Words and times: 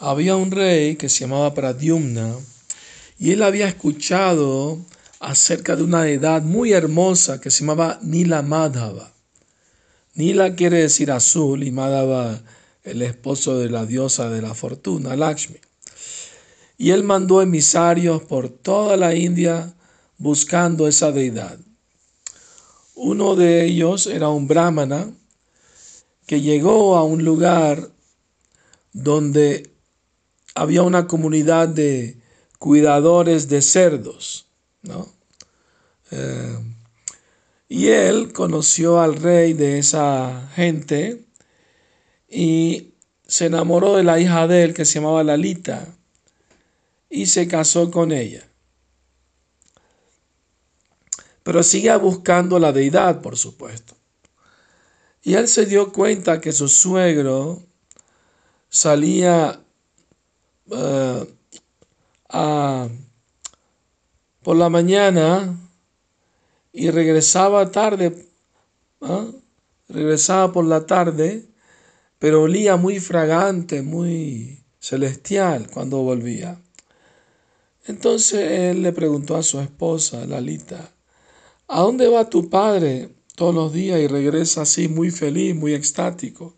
había 0.00 0.34
un 0.34 0.50
rey 0.50 0.96
que 0.96 1.10
se 1.10 1.20
llamaba 1.20 1.52
Pradyumna 1.52 2.34
y 3.18 3.32
él 3.32 3.42
había 3.42 3.68
escuchado 3.68 4.78
acerca 5.20 5.76
de 5.76 5.82
una 5.82 6.08
edad 6.08 6.42
muy 6.42 6.72
hermosa 6.72 7.38
que 7.38 7.50
se 7.50 7.60
llamaba 7.60 7.98
Nila 8.02 8.40
Madhava. 8.40 9.12
Nila 10.14 10.54
quiere 10.54 10.78
decir 10.78 11.10
azul 11.10 11.62
y 11.62 11.70
Madhava 11.70 12.40
el 12.82 13.02
esposo 13.02 13.58
de 13.58 13.68
la 13.68 13.84
diosa 13.84 14.30
de 14.30 14.40
la 14.40 14.54
fortuna, 14.54 15.14
Lakshmi. 15.16 15.58
Y 16.78 16.92
él 16.92 17.04
mandó 17.04 17.42
emisarios 17.42 18.22
por 18.22 18.48
toda 18.48 18.96
la 18.96 19.14
India 19.14 19.74
buscando 20.16 20.88
esa 20.88 21.12
deidad. 21.12 21.58
Uno 22.94 23.36
de 23.36 23.66
ellos 23.66 24.06
era 24.06 24.30
un 24.30 24.48
brahmana 24.48 25.10
que 26.26 26.40
llegó 26.40 26.96
a 26.96 27.04
un 27.04 27.22
lugar 27.22 27.90
donde 28.92 29.69
había 30.54 30.82
una 30.82 31.06
comunidad 31.06 31.68
de 31.68 32.18
cuidadores 32.58 33.48
de 33.48 33.62
cerdos, 33.62 34.46
¿no? 34.82 35.08
Eh, 36.10 36.58
y 37.68 37.88
él 37.88 38.32
conoció 38.32 39.00
al 39.00 39.16
rey 39.16 39.52
de 39.52 39.78
esa 39.78 40.50
gente 40.54 41.24
y 42.28 42.94
se 43.26 43.46
enamoró 43.46 43.96
de 43.96 44.02
la 44.02 44.18
hija 44.18 44.48
de 44.48 44.64
él 44.64 44.74
que 44.74 44.84
se 44.84 44.94
llamaba 44.94 45.22
Lalita 45.22 45.86
y 47.08 47.26
se 47.26 47.46
casó 47.46 47.90
con 47.90 48.10
ella. 48.10 48.44
Pero 51.44 51.62
seguía 51.62 51.96
buscando 51.96 52.58
la 52.58 52.72
deidad, 52.72 53.22
por 53.22 53.36
supuesto. 53.36 53.94
Y 55.22 55.34
él 55.34 55.48
se 55.48 55.66
dio 55.66 55.92
cuenta 55.92 56.40
que 56.40 56.52
su 56.52 56.68
suegro 56.68 57.62
salía 58.68 59.60
eh, 60.70 61.26
por 64.42 64.56
la 64.56 64.68
mañana 64.68 65.56
y 66.72 66.90
regresaba 66.90 67.70
tarde, 67.70 68.26
¿ah? 69.00 69.26
regresaba 69.88 70.52
por 70.52 70.64
la 70.64 70.86
tarde, 70.86 71.44
pero 72.18 72.42
olía 72.42 72.76
muy 72.76 73.00
fragante, 73.00 73.82
muy 73.82 74.62
celestial 74.78 75.68
cuando 75.70 75.98
volvía. 75.98 76.60
Entonces 77.86 78.50
él 78.50 78.82
le 78.82 78.92
preguntó 78.92 79.36
a 79.36 79.42
su 79.42 79.58
esposa, 79.60 80.26
Lalita, 80.26 80.92
¿a 81.66 81.80
dónde 81.80 82.08
va 82.08 82.30
tu 82.30 82.48
padre 82.48 83.10
todos 83.34 83.54
los 83.54 83.72
días 83.72 84.00
y 84.00 84.06
regresa 84.06 84.62
así 84.62 84.88
muy 84.88 85.10
feliz, 85.10 85.54
muy 85.56 85.74
extático, 85.74 86.54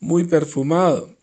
muy 0.00 0.24
perfumado? 0.24 1.13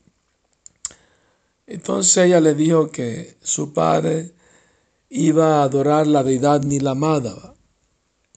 Entonces 1.72 2.26
ella 2.26 2.42
le 2.42 2.54
dijo 2.54 2.92
que 2.92 3.38
su 3.42 3.72
padre 3.72 4.34
iba 5.08 5.60
a 5.60 5.64
adorar 5.64 6.06
la 6.06 6.22
deidad 6.22 6.64
Nilamada, 6.64 7.54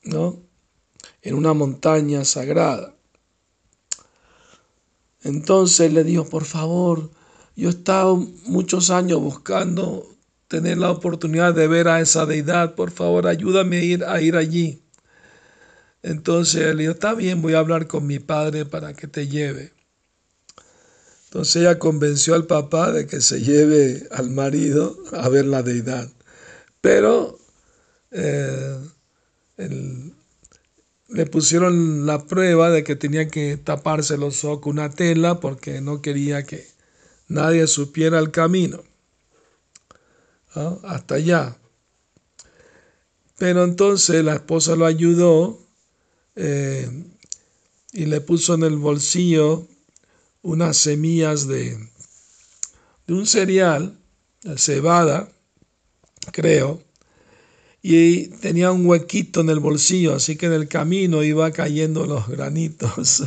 ¿no? 0.05 0.39
En 1.21 1.35
una 1.35 1.53
montaña 1.53 2.25
sagrada. 2.25 2.95
Entonces 5.25 5.93
le 5.93 6.05
dijo, 6.05 6.29
por 6.29 6.45
favor, 6.45 7.11
yo 7.57 7.71
he 7.71 7.73
estado 7.73 8.15
muchos 8.45 8.91
años 8.91 9.21
buscando 9.21 10.07
tener 10.47 10.79
la 10.79 10.93
oportunidad 10.93 11.55
de 11.55 11.67
ver 11.67 11.89
a 11.89 12.01
esa 12.01 12.27
deidad, 12.27 12.77
por 12.77 12.93
favor, 12.93 13.27
ayúdame 13.27 13.79
a 13.79 13.83
ir, 13.83 14.05
a 14.05 14.21
ir 14.21 14.37
allí. 14.37 14.81
Entonces 16.05 16.63
él 16.67 16.79
dijo, 16.79 16.93
está 16.93 17.15
bien, 17.15 17.43
voy 17.43 17.55
a 17.55 17.59
hablar 17.59 17.89
con 17.89 18.07
mi 18.07 18.21
padre 18.21 18.65
para 18.65 18.95
que 18.95 19.09
te 19.09 19.27
lleve. 19.27 19.74
Entonces 21.35 21.57
ella 21.57 21.81
convenció 21.81 22.37
al 22.37 22.47
papá 22.47 22.93
de 22.93 23.09
que 23.09 23.21
se 23.21 23.41
lleve 23.41 24.07
al 24.13 24.31
marido 24.31 24.97
a 25.11 25.29
ver 25.29 25.47
la 25.47 25.65
deidad. 25.65 26.09
Pero 26.81 27.41
eh, 28.13 28.79
le 31.09 31.27
pusieron 31.27 32.07
la 32.07 32.25
prueba 32.25 32.71
de 32.71 32.85
que 32.85 32.95
tenía 32.95 33.27
que 33.27 33.57
taparse 33.57 34.17
los 34.17 34.45
ojos 34.45 34.61
con 34.61 34.75
una 34.75 34.91
tela 34.91 35.41
porque 35.41 35.81
no 35.81 36.03
quería 36.03 36.45
que 36.45 36.69
nadie 37.27 37.67
supiera 37.67 38.21
el 38.21 38.31
camino. 38.31 38.85
Hasta 40.85 41.17
allá. 41.17 41.59
Pero 43.39 43.65
entonces 43.65 44.25
la 44.25 44.35
esposa 44.35 44.77
lo 44.77 44.87
ayudó 44.87 45.59
eh, 46.37 46.89
y 47.93 48.07
le 48.07 48.21
puso 48.21 48.55
en 48.55 48.63
el 48.63 48.77
bolsillo 48.77 49.67
unas 50.45 50.77
semillas 50.77 51.49
de, 51.49 51.79
de 53.07 53.15
un 53.15 53.27
cereal, 53.27 53.99
cebada, 54.57 55.27
creo, 56.33 56.83
y 57.81 58.29
tenía 58.29 58.71
un 58.71 58.85
huequito 58.87 59.41
en 59.41 59.49
el 59.49 59.59
bolsillo, 59.59 60.15
así 60.15 60.37
que 60.37 60.47
en 60.47 60.53
el 60.53 60.69
camino 60.69 61.23
iba 61.23 61.51
cayendo 61.51 62.05
los 62.05 62.29
granitos. 62.29 63.25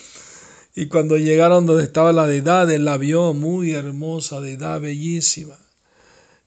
y 0.74 0.86
cuando 0.86 1.18
llegaron 1.18 1.66
donde 1.66 1.84
estaba 1.84 2.12
la 2.12 2.26
deidad, 2.26 2.70
él 2.70 2.86
la 2.86 2.96
vio 2.96 3.34
muy 3.34 3.72
hermosa, 3.72 4.40
deidad 4.40 4.80
bellísima. 4.80 5.58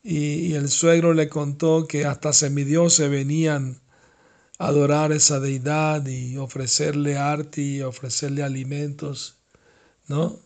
Y, 0.01 0.17
y 0.17 0.53
el 0.55 0.69
suegro 0.69 1.13
le 1.13 1.29
contó 1.29 1.87
que 1.87 2.05
hasta 2.05 2.33
semidioses 2.33 3.11
venían 3.11 3.79
a 4.57 4.67
adorar 4.67 5.11
esa 5.11 5.39
deidad 5.39 6.05
y 6.07 6.37
ofrecerle 6.37 7.15
arte 7.17 7.61
y 7.61 7.81
ofrecerle 7.81 8.41
alimentos. 8.41 9.42
¿No? 10.07 10.39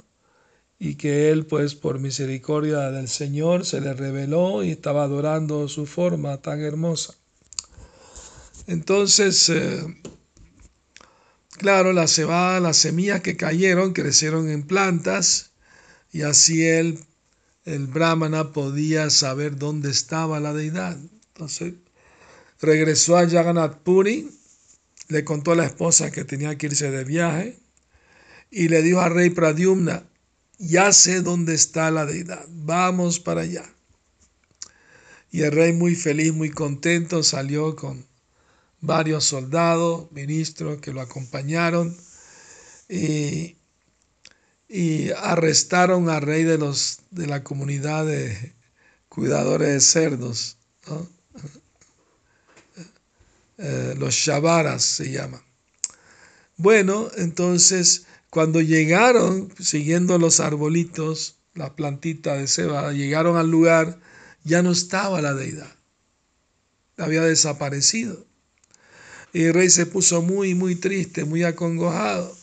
Y 0.80 0.96
que 0.96 1.32
él, 1.32 1.46
pues, 1.46 1.76
por 1.76 2.00
misericordia 2.00 2.92
del 2.92 3.08
Señor, 3.08 3.66
se 3.66 3.82
le 3.82 3.94
reveló 3.94 4.64
y 4.64 4.72
estaba 4.72 5.04
adorando 5.04 5.68
su 5.68 5.86
forma 5.86 6.38
tan 6.38 6.62
hermosa. 6.62 7.16
Entonces, 8.68 9.50
eh, 9.50 9.82
claro, 11.52 11.94
la 11.94 12.08
cebada, 12.08 12.60
las 12.60 12.78
semillas 12.78 13.22
que 13.22 13.38
cayeron, 13.38 13.94
crecieron 13.94 14.50
en 14.50 14.64
plantas, 14.64 15.52
y 16.12 16.22
así 16.24 16.66
él, 16.66 17.00
el 17.66 17.88
brahmana, 17.88 18.52
podía 18.52 19.10
saber 19.10 19.58
dónde 19.58 19.90
estaba 19.90 20.40
la 20.40 20.54
deidad. 20.54 20.98
Entonces, 21.30 21.76
regresó 22.60 23.18
a 23.18 23.28
Jagannath 23.28 23.78
Puri, 23.84 24.32
le 25.10 25.24
contó 25.24 25.52
a 25.54 25.56
la 25.56 25.66
esposa 25.66 26.12
que 26.12 26.26
tenía 26.26 26.58
que 26.58 26.68
irse 26.68 26.92
de 26.92 27.04
viaje, 27.04 27.58
y 28.50 28.68
le 28.70 28.82
dijo 28.82 29.02
al 29.02 29.14
rey 29.14 29.30
Pradyumna, 29.30 30.04
ya 30.58 30.92
sé 30.92 31.22
dónde 31.22 31.54
está 31.54 31.92
la 31.92 32.06
deidad, 32.06 32.46
vamos 32.50 33.20
para 33.20 33.42
allá. 33.42 33.64
Y 35.30 35.42
el 35.42 35.52
rey 35.52 35.74
muy 35.74 35.96
feliz, 35.96 36.34
muy 36.34 36.50
contento, 36.50 37.22
salió 37.24 37.76
con 37.76 38.08
varios 38.80 39.26
soldados, 39.26 40.12
ministros 40.12 40.80
que 40.82 40.94
lo 40.94 41.02
acompañaron 41.02 41.96
y, 42.90 43.56
arrestaron 45.18 46.10
al 46.10 46.22
rey 46.22 46.44
de, 46.44 46.58
los, 46.58 47.00
de 47.12 47.28
la 47.28 47.44
comunidad 47.44 48.06
de 48.06 48.54
cuidadores 49.08 49.70
de 49.70 49.80
cerdos, 49.80 50.58
eh, 53.58 53.96
los 53.98 54.14
Shavaras 54.14 54.84
se 54.84 55.12
llaman. 55.12 55.42
Bueno, 56.58 57.10
entonces 57.18 58.06
cuando 58.30 58.62
llegaron, 58.62 59.54
siguiendo 59.60 60.18
los 60.18 60.40
arbolitos, 60.40 61.38
la 61.54 61.76
plantita 61.76 62.36
de 62.36 62.48
cebada, 62.48 62.92
llegaron 62.92 63.38
al 63.38 63.50
lugar, 63.50 64.00
ya 64.44 64.62
no 64.62 64.72
estaba 64.72 65.22
la 65.22 65.34
deidad. 65.34 65.74
Había 66.98 67.22
desaparecido. 67.22 68.26
Y 69.34 69.44
el 69.44 69.54
rey 69.54 69.70
se 69.70 69.86
puso 69.86 70.22
muy, 70.22 70.56
muy 70.56 70.76
triste, 70.76 71.26
muy 71.26 71.44
acongojado. 71.44 72.36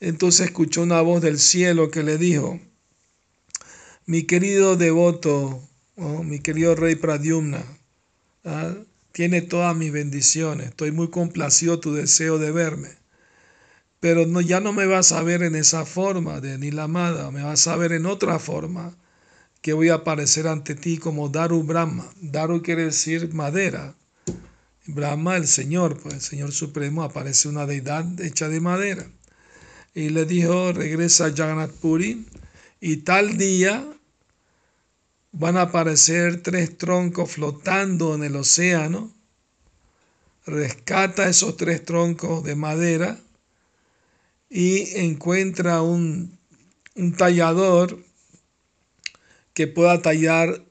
Entonces 0.00 0.46
escuchó 0.46 0.82
una 0.82 1.00
voz 1.00 1.22
del 1.22 1.38
cielo 1.38 1.90
que 1.90 2.02
le 2.02 2.18
dijo, 2.18 2.58
mi 4.06 4.24
querido 4.24 4.76
devoto, 4.76 5.62
oh, 5.96 6.24
mi 6.24 6.40
querido 6.40 6.74
rey 6.74 6.96
Pradyumna, 6.96 7.64
¿ah? 8.44 8.74
tiene 9.12 9.42
todas 9.42 9.76
mis 9.76 9.92
bendiciones, 9.92 10.68
estoy 10.68 10.90
muy 10.90 11.08
complacido 11.10 11.78
tu 11.78 11.94
deseo 11.94 12.38
de 12.38 12.50
verme 12.50 13.01
pero 14.02 14.26
no, 14.26 14.40
ya 14.40 14.58
no 14.58 14.72
me 14.72 14.86
vas 14.86 15.12
a 15.12 15.22
ver 15.22 15.44
en 15.44 15.54
esa 15.54 15.86
forma 15.86 16.40
de 16.40 16.58
Nilamada, 16.58 17.30
me 17.30 17.44
vas 17.44 17.68
a 17.68 17.76
ver 17.76 17.92
en 17.92 18.06
otra 18.06 18.40
forma, 18.40 18.96
que 19.60 19.74
voy 19.74 19.90
a 19.90 19.94
aparecer 19.94 20.48
ante 20.48 20.74
ti 20.74 20.98
como 20.98 21.28
Daru 21.28 21.62
Brahma. 21.62 22.12
Daru 22.20 22.62
quiere 22.62 22.86
decir 22.86 23.32
madera. 23.32 23.94
Brahma, 24.86 25.36
el 25.36 25.46
Señor, 25.46 26.00
pues 26.00 26.14
el 26.14 26.20
Señor 26.20 26.50
Supremo, 26.50 27.04
aparece 27.04 27.48
una 27.48 27.64
deidad 27.64 28.20
hecha 28.20 28.48
de 28.48 28.60
madera. 28.60 29.06
Y 29.94 30.08
le 30.08 30.24
dijo, 30.24 30.72
regresa 30.72 31.26
a 31.26 31.32
Jagannath 31.32 31.70
Puri, 31.70 32.26
y 32.80 32.96
tal 32.96 33.36
día 33.36 33.86
van 35.30 35.56
a 35.56 35.62
aparecer 35.62 36.42
tres 36.42 36.76
troncos 36.76 37.30
flotando 37.30 38.16
en 38.16 38.24
el 38.24 38.34
océano. 38.34 39.12
Rescata 40.44 41.28
esos 41.28 41.56
tres 41.56 41.84
troncos 41.84 42.42
de 42.42 42.56
madera 42.56 43.16
y 44.54 44.98
encuentra 44.98 45.80
un, 45.80 46.38
un 46.94 47.16
tallador 47.16 48.04
que 49.54 49.66
pueda 49.66 50.02
tallar 50.02 50.62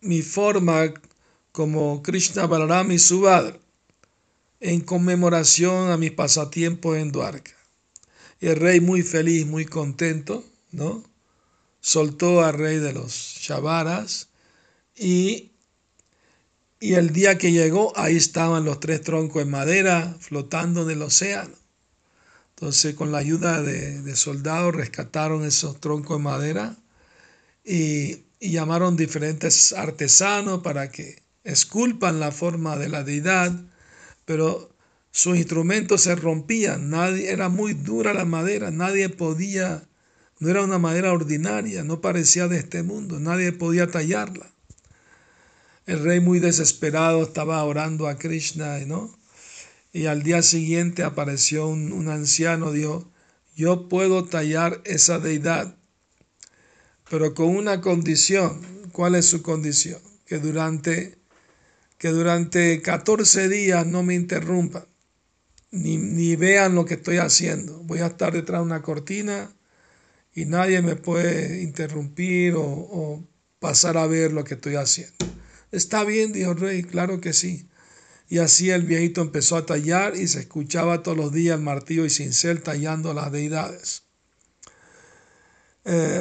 mi 0.00 0.22
forma 0.22 0.94
como 1.50 2.00
Krishna 2.00 2.46
Balaram 2.46 2.92
y 2.92 3.00
Subhadra 3.00 3.58
en 4.60 4.82
conmemoración 4.82 5.90
a 5.90 5.96
mis 5.96 6.12
pasatiempos 6.12 6.96
en 6.96 7.10
Dwarka. 7.10 7.50
Y 8.40 8.46
el 8.46 8.56
rey 8.56 8.80
muy 8.80 9.02
feliz, 9.02 9.44
muy 9.46 9.64
contento, 9.64 10.44
¿no? 10.70 11.02
Soltó 11.80 12.44
al 12.44 12.54
rey 12.54 12.78
de 12.78 12.92
los 12.92 13.12
Shavaras 13.40 14.28
y, 14.94 15.50
y 16.78 16.94
el 16.94 17.12
día 17.12 17.36
que 17.36 17.50
llegó, 17.50 17.92
ahí 17.96 18.16
estaban 18.16 18.64
los 18.64 18.78
tres 18.78 19.02
troncos 19.02 19.42
en 19.42 19.50
madera 19.50 20.16
flotando 20.20 20.82
en 20.82 20.90
el 20.90 21.02
océano. 21.02 21.57
Entonces, 22.58 22.96
con 22.96 23.12
la 23.12 23.18
ayuda 23.18 23.62
de, 23.62 24.16
soldados, 24.16 24.74
rescataron 24.74 25.44
esos 25.44 25.78
troncos 25.78 26.18
de 26.18 26.24
madera 26.24 26.76
y, 27.64 28.24
y, 28.40 28.50
llamaron 28.50 28.96
diferentes 28.96 29.72
artesanos 29.72 30.60
para 30.64 30.90
que 30.90 31.22
esculpan 31.44 32.18
la 32.18 32.32
forma 32.32 32.76
de 32.76 32.88
la 32.88 33.04
deidad, 33.04 33.52
pero 34.24 34.74
sus 35.12 35.36
instrumentos 35.36 36.00
se 36.02 36.16
rompían, 36.16 36.90
nadie, 36.90 37.30
era 37.30 37.48
muy 37.48 37.74
dura 37.74 38.12
la 38.12 38.24
madera, 38.24 38.72
nadie 38.72 39.08
podía, 39.08 39.84
no 40.40 40.48
era 40.48 40.64
una 40.64 40.80
madera 40.80 41.12
ordinaria, 41.12 41.84
no 41.84 42.00
parecía 42.00 42.48
de 42.48 42.58
este 42.58 42.82
mundo, 42.82 43.20
nadie 43.20 43.52
podía 43.52 43.86
tallarla. 43.86 44.50
El 45.86 46.02
rey 46.02 46.18
muy 46.18 46.40
desesperado 46.40 47.22
estaba 47.22 47.62
orando 47.62 48.08
a 48.08 48.18
Krishna, 48.18 48.80
¿no? 48.80 49.16
Y 49.92 50.06
al 50.06 50.22
día 50.22 50.42
siguiente 50.42 51.02
apareció 51.02 51.68
un, 51.68 52.08
anciano, 52.08 52.72
dijo, 52.72 53.10
yo 53.56 53.88
puedo 53.88 54.24
tallar 54.24 54.82
esa 54.84 55.18
deidad, 55.18 55.76
pero 57.10 57.34
con 57.34 57.56
una 57.56 57.80
condición. 57.80 58.60
¿Cuál 58.92 59.14
es 59.14 59.26
su 59.26 59.42
condición? 59.42 60.00
Que 60.26 60.38
durante, 60.38 61.18
que 61.96 62.08
durante 62.08 62.82
14 62.82 63.48
días 63.48 63.86
no 63.86 64.02
me 64.02 64.14
interrumpan, 64.14 64.86
ni, 65.70 65.96
ni 65.96 66.36
vean 66.36 66.74
lo 66.74 66.84
que 66.84 66.94
estoy 66.94 67.18
haciendo. 67.18 67.78
Voy 67.84 68.00
a 68.00 68.06
estar 68.06 68.32
detrás 68.32 68.60
de 68.60 68.66
una 68.66 68.82
cortina 68.82 69.54
y 70.34 70.44
nadie 70.44 70.82
me 70.82 70.96
puede 70.96 71.62
interrumpir 71.62 72.54
o, 72.54 72.62
o 72.62 73.28
pasar 73.58 73.96
a 73.96 74.06
ver 74.06 74.32
lo 74.32 74.44
que 74.44 74.54
estoy 74.54 74.76
haciendo. 74.76 75.16
Está 75.70 76.04
bien, 76.04 76.32
dijo 76.32 76.52
el 76.52 76.58
rey, 76.58 76.82
claro 76.82 77.20
que 77.20 77.32
sí. 77.32 77.67
Y 78.28 78.38
así 78.38 78.70
el 78.70 78.82
viejito 78.82 79.22
empezó 79.22 79.56
a 79.56 79.64
tallar 79.64 80.14
y 80.16 80.28
se 80.28 80.40
escuchaba 80.40 81.02
todos 81.02 81.16
los 81.16 81.32
días 81.32 81.56
el 81.56 81.64
martillo 81.64 82.04
y 82.04 82.10
cincel 82.10 82.62
tallando 82.62 83.14
las 83.14 83.32
deidades. 83.32 84.02
Eh, 85.84 86.20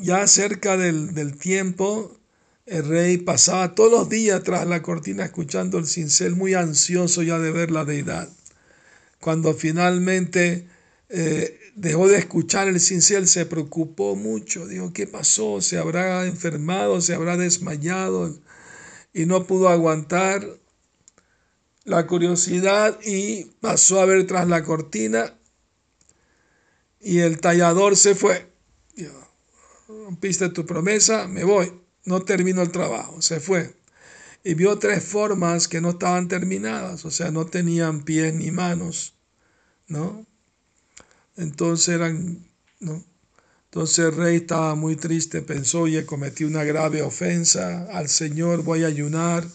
ya 0.00 0.26
cerca 0.26 0.76
del, 0.76 1.38
tiempo, 1.38 2.18
el 2.66 2.86
rey 2.86 3.16
pasaba 3.16 3.74
todos 3.74 3.90
los 3.90 4.08
días 4.10 4.42
tras 4.42 4.66
la 4.66 4.82
cortina 4.82 5.24
escuchando 5.24 5.78
el 5.78 5.86
cincel, 5.86 6.36
muy 6.36 6.52
ansioso 6.52 7.22
ya 7.22 7.38
de 7.38 7.50
ver 7.50 7.70
la 7.70 7.86
deidad. 7.86 8.28
Cuando 9.18 9.54
finalmente 9.54 10.66
eh, 11.08 11.58
dejó 11.74 12.08
de 12.08 12.18
escuchar 12.18 12.68
el 12.68 12.80
cincel, 12.80 13.26
se 13.26 13.46
preocupó 13.46 14.16
mucho. 14.16 14.66
Dijo, 14.66 14.92
¿qué 14.92 15.06
pasó? 15.06 15.62
¿Se 15.62 15.78
habrá 15.78 16.26
enfermado? 16.26 17.00
¿Se 17.00 17.14
habrá 17.14 17.38
desmayado? 17.38 18.36
Y 19.14 19.24
no 19.24 19.46
pudo 19.46 19.70
aguantar 19.70 20.61
la 21.84 22.06
curiosidad 22.06 22.98
y 23.04 23.44
pasó 23.60 24.00
a 24.00 24.06
ver 24.06 24.26
tras 24.26 24.48
la 24.48 24.62
cortina 24.62 25.34
y 27.00 27.18
el 27.18 27.40
tallador 27.40 27.96
se 27.96 28.14
fue. 28.14 28.50
Rompiste 29.88 30.48
tu 30.48 30.64
promesa, 30.64 31.26
me 31.26 31.44
voy, 31.44 31.72
no 32.04 32.22
termino 32.22 32.62
el 32.62 32.70
trabajo, 32.70 33.20
se 33.20 33.40
fue. 33.40 33.74
Y 34.44 34.54
vio 34.54 34.78
tres 34.78 35.04
formas 35.04 35.68
que 35.68 35.80
no 35.80 35.90
estaban 35.90 36.28
terminadas, 36.28 37.04
o 37.04 37.10
sea, 37.10 37.30
no 37.30 37.46
tenían 37.46 38.04
pies 38.04 38.34
ni 38.34 38.50
manos, 38.50 39.14
¿no? 39.86 40.26
Entonces 41.36 41.88
eran, 41.94 42.48
¿no? 42.80 43.04
Entonces 43.64 43.98
el 44.00 44.16
rey 44.16 44.36
estaba 44.36 44.74
muy 44.74 44.96
triste, 44.96 45.42
pensó, 45.42 45.82
oye, 45.82 46.04
cometí 46.04 46.44
una 46.44 46.64
grave 46.64 47.02
ofensa 47.02 47.84
al 47.92 48.08
Señor, 48.08 48.62
voy 48.62 48.84
a 48.84 48.88
ayunar 48.88 49.46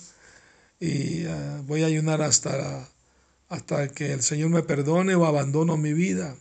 y 0.80 1.24
eh, 1.26 1.62
voy 1.66 1.84
a 1.84 1.88
ayunar 1.88 2.22
hasta, 2.22 2.90
hasta 3.50 3.88
que 3.90 4.14
el 4.14 4.22
Señor 4.22 4.50
me 4.50 4.64
perdone 4.64 5.16
o 5.16 5.26
abandono 5.26 5.78
mi 5.78 5.94
vida. 5.94 6.36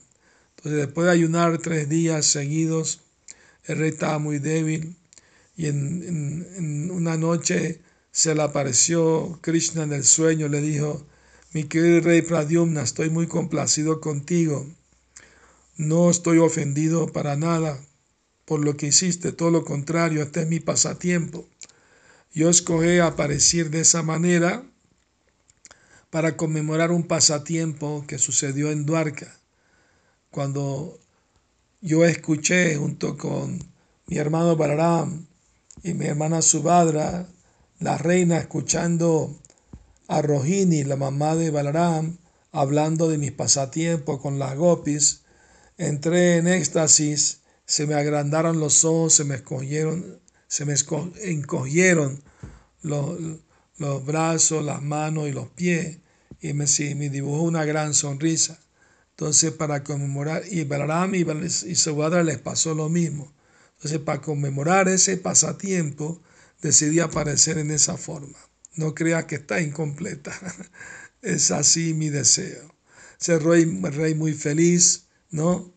Entonces 0.57 0.87
después 0.87 1.07
de 1.07 1.13
ayunar 1.13 1.59
tres 1.59 1.89
días 1.89 2.27
seguidos, 2.27 3.01
el 3.65 3.79
rey 3.79 3.91
estaba 3.91 4.19
muy 4.19 4.39
débil 4.39 4.97
y 5.57 5.67
en, 5.67 6.91
una 6.91 7.17
noche 7.17 7.81
se 8.13 8.35
le 8.35 8.43
apareció 8.43 9.39
Krishna 9.43 9.83
en 9.83 9.93
el 9.93 10.05
sueño, 10.05 10.49
le 10.49 10.61
dijo, 10.61 11.07
mi 11.53 11.65
querido 11.65 12.01
rey 12.01 12.23
Pradyumna, 12.23 12.83
estoy 12.83 13.11
muy 13.11 13.27
complacido 13.27 14.01
contigo, 14.01 14.67
no 15.77 16.11
estoy 16.11 16.39
ofendido 16.39 17.13
para 17.13 17.37
nada 17.37 17.79
por 18.45 18.65
lo 18.65 18.77
que 18.77 18.87
hiciste, 18.87 19.33
todo 19.33 19.51
lo 19.51 19.65
contrario, 19.65 20.23
este 20.23 20.43
es 20.43 20.49
mi 20.49 20.61
pasatiempo. 20.61 21.49
Yo 22.37 22.51
escogí 22.51 22.99
aparecer 22.99 23.71
de 23.71 23.81
esa 23.81 24.03
manera 24.03 24.63
para 26.11 26.37
conmemorar 26.37 26.93
un 26.93 27.05
pasatiempo 27.05 28.05
que 28.07 28.19
sucedió 28.19 28.71
en 28.71 28.85
Duarca, 28.85 29.41
cuando 30.31 31.01
yo 31.81 32.05
escuché 32.05 32.77
junto 32.77 33.17
con 33.17 33.59
mi 34.07 34.19
hermano 34.19 34.55
Balaram 34.55 35.25
y 35.83 35.95
mi 35.95 36.05
hermana 36.05 36.43
Subhadra, 36.43 37.27
la 37.79 37.97
reina, 37.97 38.37
escuchando 38.37 39.35
a 40.07 40.21
Rohini, 40.21 40.85
la 40.85 40.97
mamá 40.97 41.37
de 41.37 41.51
Balaram, 41.51 42.19
hablando 42.53 43.09
de 43.09 43.17
mis 43.17 43.33
pasatiempos 43.33 44.21
con 44.21 44.39
las 44.39 44.59
gopis, 44.59 45.23
entré 45.79 46.37
en 46.37 46.49
éxtasis, 46.49 47.41
se 47.65 47.87
me 47.87 47.95
agrandaron 47.95 48.61
los 48.61 48.85
ojos, 48.85 49.15
se 49.15 49.25
me 49.25 49.37
escogieron 49.37 50.21
se 50.49 50.65
me 50.65 50.75
encogieron 51.23 52.23
los, 52.83 53.19
los, 53.79 54.07
brazos, 54.07 54.65
las 54.65 54.83
manos 54.83 55.29
y 55.29 55.33
los 55.33 55.49
pies 55.49 55.99
y 56.41 56.53
me, 56.53 56.67
me 56.95 57.11
dibujó 57.11 57.43
una 57.43 57.65
gran 57.65 57.95
sonrisa. 57.95 58.59
Entonces, 59.11 59.53
para 59.53 59.83
conmemorar, 59.83 60.43
y 60.51 60.65
Balaram 60.65 61.15
y, 61.15 61.21
y 61.21 61.75
Subhadra 61.75 62.23
les 62.23 62.39
pasó 62.39 62.75
lo 62.75 62.89
mismo. 62.89 63.33
Entonces, 63.77 63.99
para 64.01 64.21
conmemorar 64.21 64.89
ese 64.89 65.17
pasatiempo, 65.17 66.23
decidí 66.61 67.01
aparecer 67.01 67.59
en 67.59 67.71
esa 67.71 67.97
forma. 67.97 68.39
No 68.75 68.95
creas 68.95 69.25
que 69.25 69.37
está 69.37 69.61
incompleta. 69.61 70.33
es 71.23 71.51
así 71.51 71.95
mi 71.95 72.11
deseo. 72.11 72.75
Ese 73.21 73.39
rey, 73.39 73.65
rey 73.65 74.15
muy 74.15 74.35
feliz, 74.35 75.07
¿no? 75.31 75.73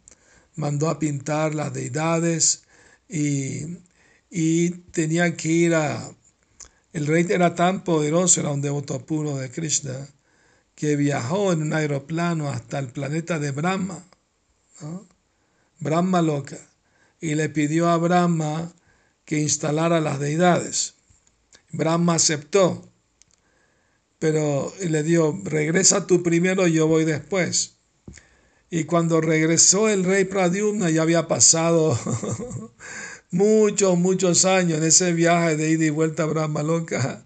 Mandó 0.56 0.90
a 0.90 1.00
pintar 1.00 1.56
las 1.56 1.74
deidades 1.74 2.64
y 3.08 3.78
y 4.30 4.70
tenía 4.92 5.36
que 5.36 5.50
ir 5.50 5.76
a... 5.76 6.12
El 6.94 7.08
rey 7.08 7.26
era 7.30 7.56
tan 7.56 7.84
poderoso, 7.84 8.40
era 8.40 8.50
un 8.50 8.62
devoto 8.62 9.06
puro 9.06 9.38
de 9.38 9.52
Krishna, 9.52 10.08
que 10.76 10.96
viajó 10.96 11.52
en 11.52 11.62
un 11.62 11.74
aeroplano 11.74 12.50
hasta 12.50 12.80
el 12.80 12.88
planeta 12.88 13.38
de 13.38 13.52
Brahma, 13.52 14.04
Brahma 15.80 16.22
loca, 16.22 16.58
y 17.22 17.36
le 17.36 17.50
pidió 17.50 17.90
a 17.90 17.98
Brahma 17.98 18.74
que 19.26 19.40
instalara 19.40 20.00
las 20.00 20.20
deidades. 20.20 20.96
Brahma 21.72 22.16
aceptó, 22.16 22.90
pero 24.18 24.74
le 24.80 25.04
dijo, 25.04 25.40
regresa 25.44 26.08
tú 26.08 26.24
primero, 26.24 26.68
yo 26.68 26.88
voy 26.88 27.06
después. 27.06 27.76
Y 28.72 28.86
cuando 28.86 29.22
regresó 29.22 29.90
el 29.90 30.04
rey 30.04 30.26
Pradyumna 30.26 30.90
ya 30.90 31.02
había 31.02 31.28
pasado 31.28 31.98
muchos, 33.32 33.98
muchos 33.98 34.46
años 34.46 34.80
en 34.80 34.84
ese 34.86 35.14
viaje 35.14 35.56
de 35.56 35.72
ida 35.72 35.86
y 35.86 35.90
vuelta 35.90 36.24
a 36.24 36.28
Brahmaloka. 36.28 37.26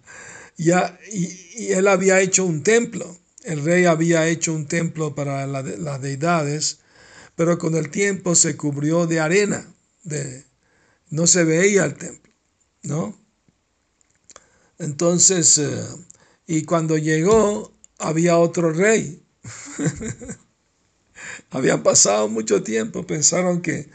Ya, 0.57 0.99
y, 1.11 1.71
él 1.71 1.87
había 1.87 2.19
hecho 2.21 2.45
un 2.45 2.63
templo. 2.63 3.17
El 3.43 3.63
rey 3.63 3.85
había 3.85 4.27
hecho 4.27 4.53
un 4.53 4.67
templo 4.67 5.15
para 5.15 5.45
las 5.47 6.01
deidades, 6.01 6.79
pero 7.35 7.57
con 7.57 7.75
el 7.75 7.89
tiempo 7.89 8.35
se 8.35 8.55
cubrió 8.55 9.05
de 9.07 9.19
arena. 9.19 9.67
De, 10.03 10.45
no 11.09 11.27
se 11.27 11.43
veía 11.43 11.85
el 11.85 11.95
templo, 11.95 12.31
¿no? 12.83 13.17
Entonces, 14.79 15.57
eh, 15.57 15.85
y 16.47 16.63
cuando 16.63 16.97
llegó, 16.97 17.73
había 17.99 18.37
otro 18.37 18.71
rey. 18.71 19.23
Había 21.49 21.83
pasado 21.83 22.27
mucho 22.29 22.63
tiempo, 22.63 23.05
pensaron 23.05 23.61
que 23.61 23.89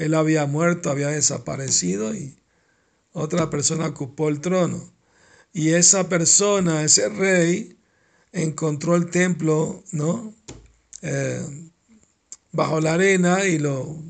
él 0.00 0.14
había 0.14 0.46
muerto, 0.46 0.90
había 0.90 1.08
desaparecido 1.08 2.14
y 2.14 2.36
otra 3.12 3.50
persona 3.50 3.86
ocupó 3.86 4.28
el 4.28 4.40
trono. 4.40 4.92
Y 5.52 5.70
esa 5.70 6.08
persona, 6.08 6.82
ese 6.84 7.08
rey, 7.08 7.76
encontró 8.32 8.96
el 8.96 9.10
templo, 9.10 9.82
¿no? 9.92 10.34
Eh, 11.02 11.70
bajo 12.52 12.80
la 12.80 12.94
arena 12.94 13.44
y 13.46 13.58
lo 13.58 14.02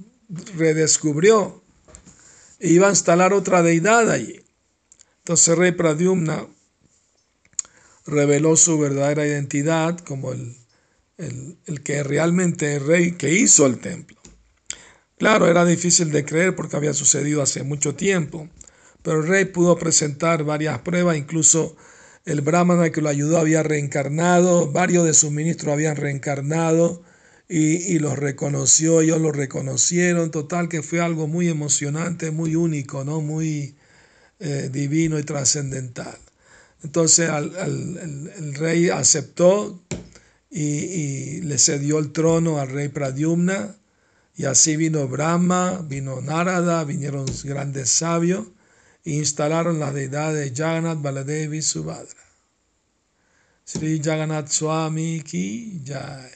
redescubrió 0.56 1.60
iba 2.60 2.88
a 2.88 2.90
instalar 2.90 3.32
otra 3.32 3.62
deidad 3.62 4.10
allí. 4.10 4.40
Entonces 5.18 5.48
el 5.48 5.56
rey 5.56 5.72
Pradyumna 5.72 6.46
reveló 8.06 8.56
su 8.56 8.78
verdadera 8.78 9.26
identidad 9.26 9.98
como 10.00 10.32
el, 10.32 10.56
el, 11.16 11.56
el 11.66 11.82
que 11.82 12.02
realmente 12.02 12.76
el 12.76 12.86
rey 12.86 13.12
que 13.12 13.32
hizo 13.32 13.66
el 13.66 13.78
templo. 13.78 14.19
Claro, 15.20 15.48
era 15.48 15.66
difícil 15.66 16.10
de 16.12 16.24
creer 16.24 16.56
porque 16.56 16.76
había 16.76 16.94
sucedido 16.94 17.42
hace 17.42 17.62
mucho 17.62 17.94
tiempo, 17.94 18.48
pero 19.02 19.20
el 19.20 19.28
rey 19.28 19.44
pudo 19.44 19.76
presentar 19.76 20.44
varias 20.44 20.78
pruebas, 20.78 21.18
incluso 21.18 21.76
el 22.24 22.40
brahmana 22.40 22.88
que 22.88 23.02
lo 23.02 23.10
ayudó 23.10 23.36
había 23.36 23.62
reencarnado, 23.62 24.72
varios 24.72 25.04
de 25.04 25.12
sus 25.12 25.30
ministros 25.30 25.74
habían 25.74 25.96
reencarnado 25.96 27.02
y, 27.50 27.98
los 27.98 28.18
reconoció, 28.18 29.02
ellos 29.02 29.20
lo 29.20 29.30
reconocieron, 29.30 30.30
total 30.30 30.70
que 30.70 30.82
fue 30.82 31.02
algo 31.02 31.26
muy 31.26 31.48
emocionante, 31.48 32.30
muy 32.30 32.56
único, 32.56 33.04
¿no? 33.04 33.20
muy 33.20 33.76
eh, 34.38 34.70
divino 34.72 35.18
y 35.18 35.22
trascendental. 35.22 36.16
Entonces 36.82 37.28
el, 37.28 38.54
rey 38.54 38.88
aceptó 38.88 39.82
y, 40.50 40.62
y, 40.62 41.40
le 41.42 41.58
cedió 41.58 41.98
el 41.98 42.10
trono 42.10 42.58
al 42.58 42.70
rey 42.70 42.88
Pradyumna 42.88 43.76
y 44.40 44.46
así 44.46 44.74
vino 44.74 45.06
Brahma, 45.06 45.84
vino 45.86 46.22
Narada, 46.22 46.82
vinieron 46.84 47.26
grandes 47.44 47.90
sabios 47.90 48.46
e 49.04 49.10
instalaron 49.10 49.78
las 49.78 49.92
deidades 49.92 50.54
Jagannath, 50.56 51.02
Baladevi 51.02 51.58
y 51.58 51.62
Subhadra. 51.62 52.22
Sri 53.66 54.00
Jagannath 54.02 54.48
Swami 54.48 55.20
ki 55.20 55.82
jai. 55.84 56.32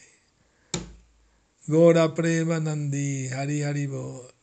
Gora 1.66 2.14
Prema 2.14 2.61
Nandi 2.61 3.30
Hari 3.30 3.62
Hari 3.62 3.87
Bol. 3.87 4.34